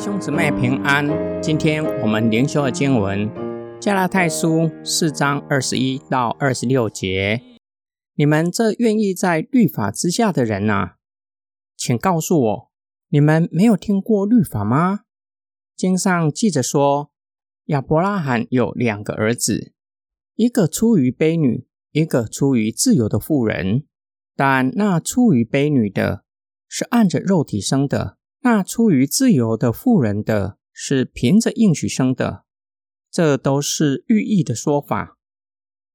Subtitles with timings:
[0.00, 1.06] 兄姊妹平安，
[1.42, 3.28] 今天我们灵修的经文
[3.78, 7.42] 《加拉太书》四章二十一到二十六节。
[8.14, 10.96] 你们这愿意在律法之下的人啊，
[11.76, 12.70] 请告诉我，
[13.10, 15.00] 你们没有听过律法吗？
[15.76, 17.10] 经上记着说，
[17.66, 19.74] 亚伯拉罕有两个儿子，
[20.34, 23.84] 一个出于卑女，一个出于自由的妇人。
[24.34, 26.24] 但那出于卑女的，
[26.66, 28.16] 是按着肉体生的。
[28.42, 32.44] 那出于自由的妇人的，是凭着应许生的，
[33.10, 35.18] 这都是寓意的说法。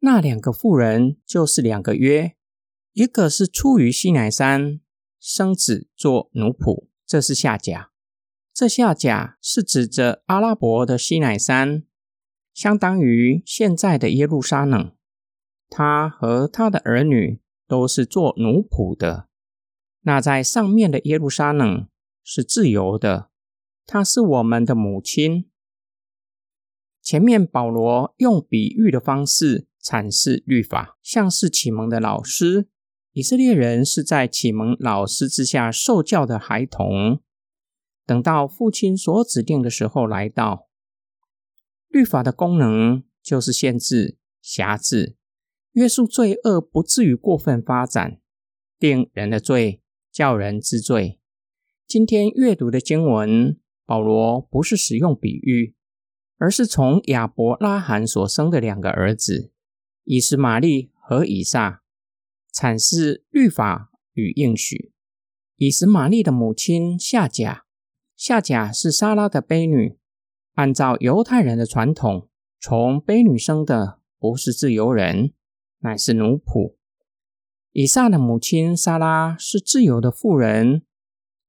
[0.00, 2.36] 那两个妇人就是两个约，
[2.92, 4.80] 一个是出于西乃山
[5.18, 7.90] 生子做奴仆，这是下甲。
[8.52, 11.84] 这下甲是指着阿拉伯的西乃山，
[12.52, 14.92] 相当于现在的耶路撒冷。
[15.70, 19.28] 他和他的儿女都是做奴仆的。
[20.02, 21.88] 那在上面的耶路撒冷。
[22.28, 23.30] 是自由的，
[23.86, 25.48] 她是我们的母亲。
[27.00, 32.68] 前面保罗用比喻的方式阐释律法，像是启蒙的老师。
[33.12, 37.20] 以色列人是在启蒙老师之下受教的孩童，
[38.04, 40.66] 等到父亲所指定的时候来到，
[41.86, 45.16] 律法的功能就是限制、辖制、
[45.74, 48.20] 约束罪恶，不至于过分发展，
[48.80, 49.80] 定人的罪，
[50.10, 51.15] 叫人知罪。
[51.88, 55.76] 今天阅读的经文，保罗不是使用比喻，
[56.36, 59.52] 而是从亚伯拉罕所生的两个儿子
[60.02, 61.84] 以实玛利和以撒
[62.52, 64.92] 阐释律法与应许。
[65.54, 67.66] 以实玛利的母亲夏甲，
[68.16, 69.96] 夏甲是莎拉的卑女。
[70.54, 75.32] 按照犹太人的传统，从卑女生的不是自由人，
[75.78, 76.74] 乃是奴仆。
[77.70, 80.82] 以撒的母亲莎拉是自由的妇人。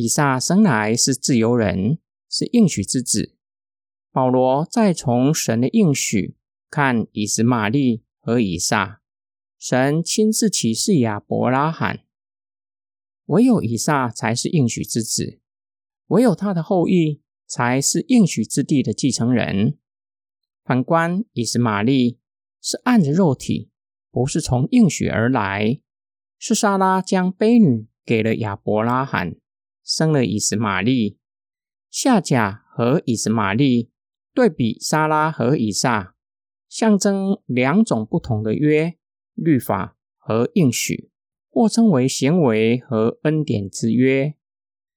[0.00, 3.34] 以撒生来是自由人，是应许之子。
[4.10, 6.36] 保罗再从神的应许
[6.70, 9.02] 看以实玛利和以撒，
[9.58, 12.00] 神亲自启示亚伯拉罕，
[13.26, 15.38] 唯有以撒才是应许之子，
[16.06, 19.76] 唯有他的后裔才是应许之地的继承人。
[20.64, 22.18] 反观以实玛利，
[22.62, 23.70] 是按着肉体，
[24.10, 25.78] 不是从应许而来，
[26.38, 29.36] 是莎拉将卑女给了亚伯拉罕。
[29.90, 31.18] 生了以实玛利，
[31.90, 33.90] 夏甲和以实玛利
[34.32, 36.14] 对比沙拉和以撒，
[36.68, 38.96] 象征两种不同的约、
[39.34, 41.10] 律法和应许，
[41.50, 44.36] 或称为行为和恩典之约。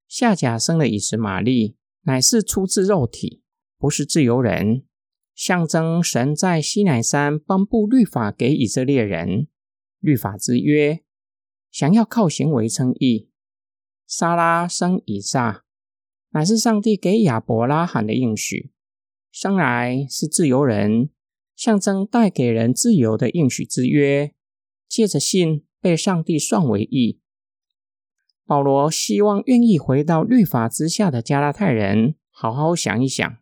[0.08, 3.42] 夏甲生了以实玛利，乃是出自肉体，
[3.80, 4.86] 不是自由人，
[5.34, 9.48] 象征神在西乃山颁布律法给以色列人，
[9.98, 11.04] 律法之约，
[11.72, 13.32] 想要靠行为称义。
[14.16, 15.64] 撒拉生以撒，
[16.34, 18.72] 乃是上帝给亚伯拉罕的应许。
[19.32, 21.10] 生来是自由人，
[21.56, 24.36] 象征带给人自由的应许之约。
[24.88, 27.22] 借着信被上帝算为义。
[28.46, 33.38] 保罗希望愿意回到律法之下的加拉太人，好好想一想：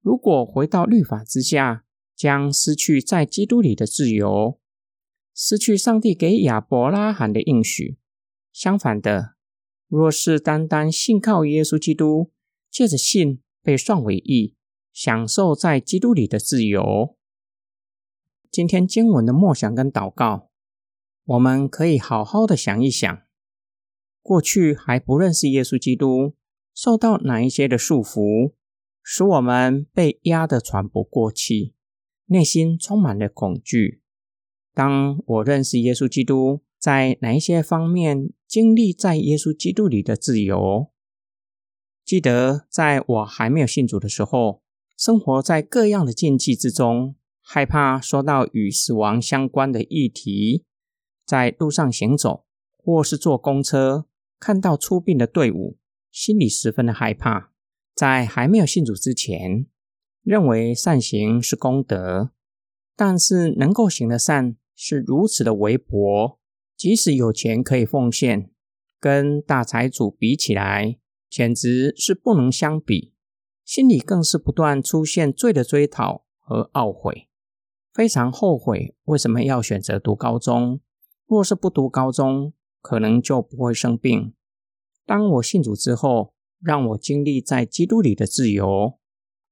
[0.00, 1.84] 如果回到律法之下，
[2.16, 4.58] 将失去在基督里的自由，
[5.34, 7.98] 失去上帝给亚伯拉罕的应许。
[8.50, 9.37] 相反的。
[9.88, 12.30] 若是单单信靠耶稣基督，
[12.70, 14.54] 借着信被算为义，
[14.92, 17.16] 享受在基督里的自由。
[18.50, 20.50] 今天经文的默想跟祷告，
[21.24, 23.22] 我们可以好好的想一想：
[24.20, 26.34] 过去还不认识耶稣基督，
[26.74, 28.52] 受到哪一些的束缚，
[29.02, 31.72] 使我们被压得喘不过气，
[32.26, 34.02] 内心充满了恐惧。
[34.74, 38.34] 当我认识耶稣基督，在哪一些方面？
[38.48, 40.88] 经历在耶稣基督里的自由。
[42.02, 44.62] 记得在我还没有信主的时候，
[44.96, 50.64] 生活在各样的禁忌之中，害怕说到与死亡相关的议题。
[51.26, 52.46] 在路上行走，
[52.78, 54.06] 或是坐公车，
[54.40, 55.76] 看到出殡的队伍，
[56.10, 57.52] 心里十分的害怕。
[57.94, 59.66] 在还没有信主之前，
[60.22, 62.30] 认为善行是功德，
[62.96, 66.38] 但是能够行的善是如此的微薄。
[66.78, 68.52] 即使有钱可以奉献，
[69.00, 70.96] 跟大财主比起来，
[71.28, 73.12] 简直是不能相比。
[73.64, 77.28] 心里更是不断出现罪的追讨和懊悔，
[77.92, 80.80] 非常后悔为什么要选择读高中。
[81.26, 84.32] 若是不读高中，可能就不会生病。
[85.04, 89.00] 当我信主之后，让我经历在基督里的自由，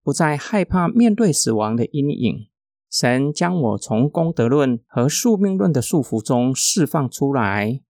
[0.05, 2.47] 不再害怕面对死亡的阴影。
[2.91, 7.83] 神将我从功德论和宿命论的束缚中释放出来。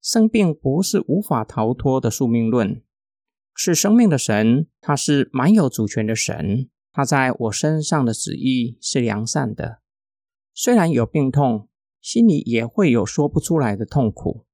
[0.00, 2.82] 生病不是无法逃脱的宿命论，
[3.54, 6.70] 是生命的神，他是蛮有主权的神。
[6.92, 9.80] 他在我身上的旨意是良善的，
[10.54, 11.68] 虽然有病痛，
[12.00, 14.46] 心里也会有说不出来的痛苦，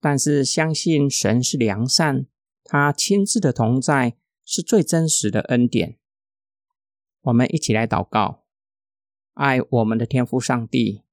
[0.00, 2.26] 但是相信神是良善，
[2.62, 5.98] 他亲自的同在是最真实的恩典。
[7.22, 8.44] 我们一起来祷告，
[9.38, 11.04] 爱我们的天父上帝，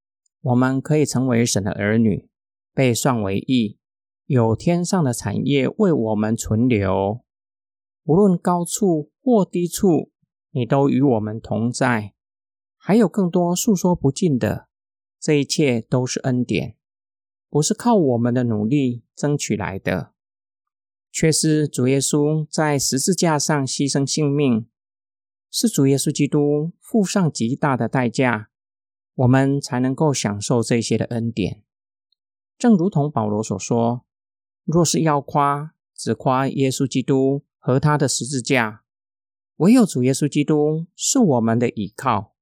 [0.42, 2.28] 我们可以成为神的儿女，
[2.74, 3.78] 被算为义，
[4.26, 7.24] 有天上的产业为我们存留，
[8.06, 10.12] 无论高处或低处。
[10.50, 12.14] 你都与我们同在，
[12.78, 14.70] 还有更多诉说不尽的，
[15.20, 16.78] 这一切都是恩典，
[17.50, 20.14] 不是靠我们的努力争取来的，
[21.12, 24.66] 却是主耶稣在十字架上牺牲性命，
[25.58, 28.50] 是主耶稣基督付上极大的代价，
[29.14, 31.64] 我们才能够享受这些的恩典。
[32.58, 34.04] 正如同保罗所说
[34.66, 38.84] ：“若是要夸，只夸耶稣基督和他的十字架。”
[39.56, 42.34] 唯有主耶稣基督是我们的依靠，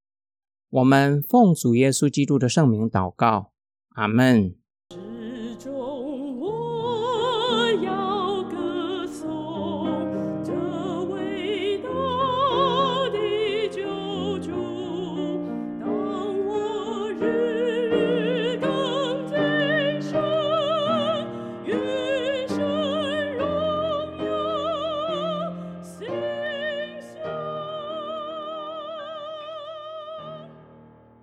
[0.72, 3.52] 我们奉主耶稣基督的圣名祷告，
[3.90, 4.56] 阿门。